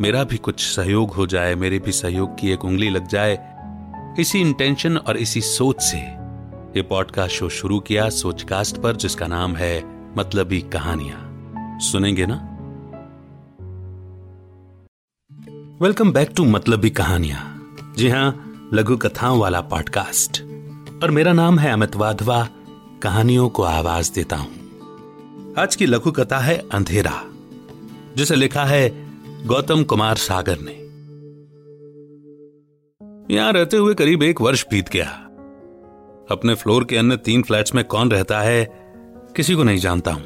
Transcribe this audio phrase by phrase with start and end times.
[0.00, 3.38] मेरा भी कुछ सहयोग हो जाए, मेरे भी सहयोग की एक उंगली लग जाए।
[4.20, 5.98] इसी इंटेंशन और इसी सोच से
[6.76, 9.82] ये पॉडकास्ट शो शुरू किया सोचकास्ट पर, जिसका नाम है
[10.16, 12.36] मतलबी कहानियाँ। सुनेंगे ना?
[15.82, 17.42] वेलकम बैक टू मतलबी कहानियाँ।
[17.96, 20.42] जी हाँ, लघु कथाओं वाला पॉडकास्ट
[21.02, 22.48] और मेरा नाम है अमित वाधवा,
[23.02, 27.22] कहानियों को आवाज़ देता हूँ। आज की लघु कथा है अंधेरा,
[28.16, 29.09] जिसे लिखा है
[29.46, 30.72] गौतम कुमार सागर ने।
[33.34, 35.06] यहाँ रहते हुए करीब एक वर्ष बीत गया।
[36.30, 38.64] अपने फ्लोर के अन्य तीन फ्लैट्स में कौन रहता है,
[39.36, 40.24] किसी को नहीं जानता हूँ।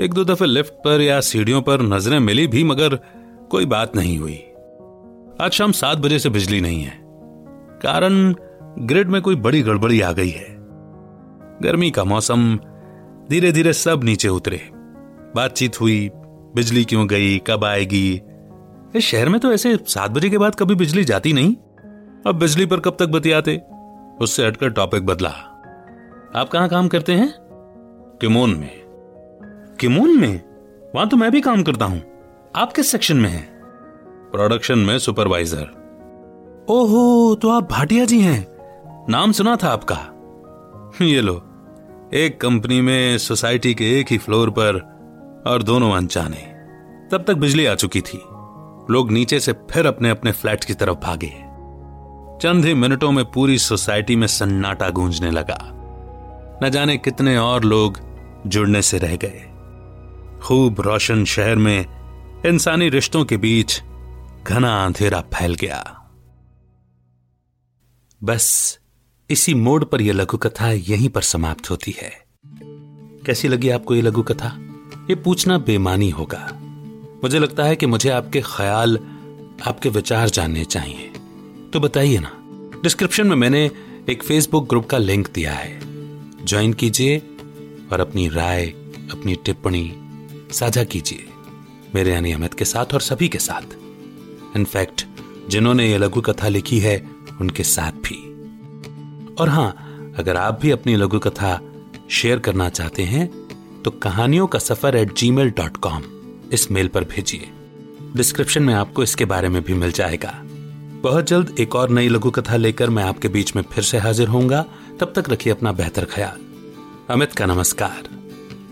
[0.00, 2.96] एक दो दफे लिफ्ट पर या सीढ़ियों पर नज़रें मिली भी, मगर
[3.50, 4.36] कोई बात नहीं हुई।
[5.40, 7.00] आज शाम सात बजे से बिजली नहीं है।
[7.82, 8.34] कारण
[8.78, 10.56] ग्रिड में कोई बड़ी गड़बड़ी आ गई है।
[11.62, 12.58] गर्मी का मौसम
[13.30, 14.60] धीरे धीरे सब नीचे उतरे।
[15.36, 16.10] बातचीत हुई
[16.56, 18.22] बिजली क्यों गई, कब आएगी?
[18.96, 21.56] इस शहर में तो ऐसे सात बजे के बाद कभी बिजली जाती नहीं।
[22.26, 23.62] अब बिजली पर कब तक बतियाते?
[24.20, 25.30] उससे हटकर टॉपिक बदला।
[26.36, 27.34] आप कहाँ काम करते हैं?
[28.20, 28.70] किमोन में।
[29.80, 30.44] किमोन में?
[30.94, 32.02] वहाँ तो मैं भी काम करता हूँ।
[32.56, 33.54] आप किस सेक्शन में हैं?
[34.32, 35.84] प्रोडक्शन में सुपरवाइजर
[36.68, 38.46] ओहो तो आप भाटिया जी हैं।
[39.08, 40.10] नाम सुना था आपका।
[41.04, 41.42] ये लो,
[42.14, 44.94] एक कंपनी में सोसाइटी के एक ही फ्लोर पर
[45.46, 46.53] और दोनों अनजाने।
[47.14, 48.18] तब तक बिजली आ चुकी थी।
[48.90, 51.28] लोग नीचे से फिर अपने अपने फ्लैट की तरफ़ भागे।
[52.42, 55.58] चंद ही मिनटों में पूरी सोसाइटी में सन्नाटा गूंजने लगा।
[56.62, 58.00] न जाने कितने और लोग
[58.46, 59.42] जुड़ने से रह गए।
[60.42, 61.86] खूब रोशन शहर में
[62.46, 63.82] इंसानी रिश्तों के बीच
[64.46, 66.10] घना अंधेरा फैल गया।
[68.24, 68.78] बस
[69.30, 72.12] इसी मोड़ पर यह लघु कथा यहीं पर समाप्त होती है।
[73.26, 74.58] कैसी लगी आपको यह लघु कथा
[75.10, 76.60] ये पूछना बेमानी होगा।
[77.24, 78.98] मुझे लगता है कि मुझे आपके ख्याल,
[79.66, 81.10] आपके विचार जानने चाहिए।
[81.72, 82.30] तो बताइए ना,
[82.82, 83.70] डिस्क्रिप्शन में मैंने
[84.08, 87.18] एक फेसबुक ग्रुप का लिंक दिया है। ज्वाइन कीजिए
[87.92, 88.66] और अपनी राय,
[89.12, 89.92] अपनी टिप्पणी
[90.52, 91.26] साझा कीजिए,
[91.94, 93.74] मेरे यानी अमित के साथ और सभी के साथ।
[94.56, 95.06] इनफैक्ट,
[95.48, 96.96] जिन्होंने ये लघु कथा लिखी है,
[97.40, 98.18] उनके साथ भी।
[99.34, 101.60] और हाँ, अगर आप भी अपनी लघु कथा
[102.10, 103.26] शेयर करना चाहते हैं
[103.82, 106.02] तो कहानियों का सफ़र at Gmail dot com
[106.54, 107.50] इस मेल पर भेजिए।
[108.16, 110.40] डिस्क्रिप्शन में आपको इसके बारे में भी मिल जाएगा।
[111.02, 114.28] बहुत जल्द एक और नई लघु कथा लेकर मैं आपके बीच में फिर से हाजिर
[114.28, 114.64] होऊँगा।
[115.00, 116.40] तब तक रखिए अपना बेहतर ख्याल।
[117.10, 118.02] अमित का नमस्कार।